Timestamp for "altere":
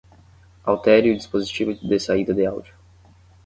0.65-1.11